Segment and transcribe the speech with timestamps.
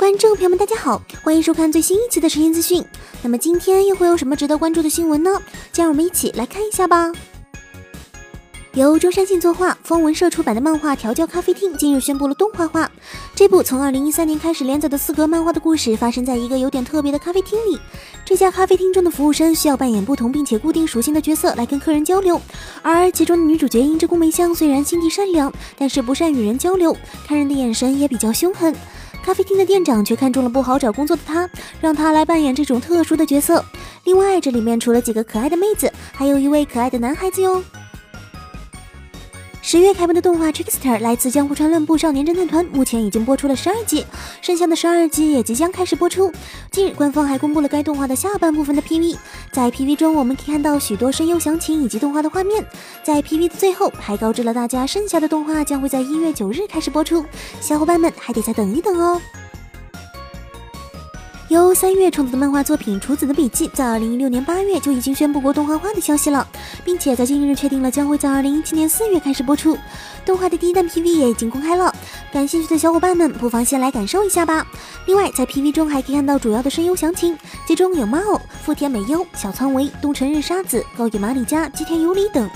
[0.00, 2.82] 观众朋友们，大家好，欢迎收看最新一期的时间资讯。
[3.20, 5.30] 那么今天又会有什么值得关注的新闻呢？
[5.74, 7.12] 就让我们一起来看一下吧。
[8.72, 12.90] 由中山信作画、风文社出版的漫画《调教咖啡厅》近日宣布了动画化。
[13.34, 17.78] 这部从2013年开始连载的四格漫画的故事，发生在一个有点特别的咖啡厅里。
[18.24, 22.40] 这家咖啡厅中的服务生需要扮演不同并且固定属性的角色来跟客人交流，
[22.80, 26.96] 而其中的女主角樱之宫梅香虽然心地善良，但是不善与人交流，
[27.28, 28.74] 看人的眼神也比较凶狠。
[29.22, 31.48] 咖啡厅的店长却看中了不好找工作的他，
[31.80, 33.64] 让他来扮演这种特殊的角色。
[34.04, 37.62] 另外，这里面除了几个可爱的妹子，还有一位可爱的男孩子哟。
[39.70, 44.04] 十月开播的动画《Trickster》来自江户川乱步少年侦探团，目前已经播出了十二集，
[44.42, 46.32] 剩下的十二集也即将开始播出。
[46.72, 49.16] 近日，官方还公布了该动画的下半部分的 PV，
[49.52, 52.66] 在 PV 中我们可以看到许多声优详情以及动画的画面。
[53.04, 57.24] 在 PV 的最后，还告知了大家剩下的动画将会在一月九日开始播出，
[57.60, 59.22] 小伙伴们还得再等一等哦。
[61.50, 66.46] 由三月创作的漫画作品《厨子的笔记》在二零一六年八月就已经宣布过动画化的消息了，
[66.84, 69.76] 并且在近日确定了将会在二零一七年四月开始播出。
[70.24, 71.92] 动画的第一弹 PV 也已经公开了，
[72.32, 74.64] 感兴趣的小伙伴们不妨先来感受一下吧。
[75.06, 82.48] 另外，在 PV 中还可以看到主要的声优详情，其中有猫偶、富田美优、小仓唯、东城日沙子、高野麻里佳、吉田由里等。《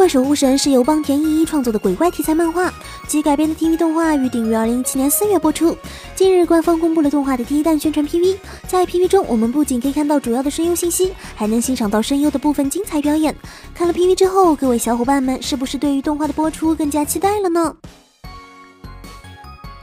[0.00, 2.72] 怪守护神》是由邦田一一创作的鬼怪题材漫画，
[3.06, 5.76] 其改编的 TV 动画预定于二零一七年四月播出。
[6.16, 13.36] 近日，官方公布了动画的第一弹宣传 PV，在 PV 中，我们不仅可以看到主要的声优信息，还能欣赏到声优的部分精彩表演。
[13.74, 17.76] 看了 PV 之后，各位小伙伴们是不是对于动画的播出更加期待了呢？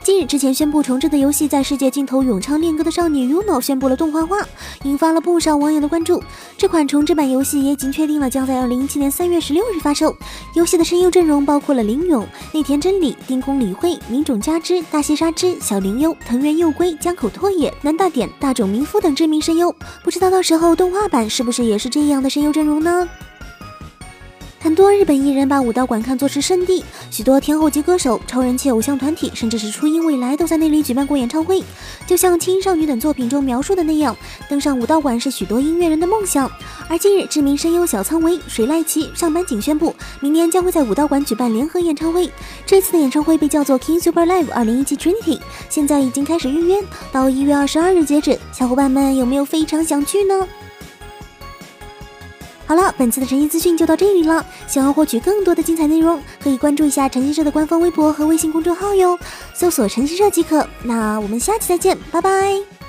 [0.07, 4.37] 近日，之前宣布重置的游戏《在世界尽头咏唱恋歌的少女 Uno》宣布了动画化，
[4.83, 6.23] 引发了不少网友的关注。
[6.57, 10.15] 这款重置版游戏也已经确定了将在二零一七年三月十六日发售。
[10.53, 19.75] 游戏的声优阵容包括了林勇、内田真理、丁宫理惠、明冢佳之、大西沙织、小林优、藤原佑圭、江口拓也、南大典、大冢明夫等知名声优。
[20.05, 23.05] 不知道到时候动画版是不是也是这样的声优阵容呢？
[24.59, 31.63] 很多日本艺人把武道馆看作是圣地，许多天后级歌手、超人气偶像团体，甚至是初音未来都在那里举办过演唱会。
[32.07, 34.17] 就像《青少女》等作品中描述的那样，
[34.49, 36.51] 登上武道馆是许多音乐人的梦想。
[36.89, 42.29] 而近日，知名声优小仓唯、水濑奇、上坂井宣布，明年将会在武道馆举办联合演唱会。
[42.65, 48.37] 这次的演唱会被叫做 King Super Live 2017 Trinity，现在已经开始预约，到一月二十二日截止。
[48.51, 50.47] 小伙伴们有没有非常想去呢？
[52.67, 54.45] 好了，本期的晨曦资讯就到这里了。
[54.67, 59.17] 想要获取更多的精彩内容，可以关注一下晨曦社的官方微博和微信公众号哟，
[59.53, 60.67] 搜索“晨曦社”即可。
[60.83, 62.86] 那我们下期再见，拜拜。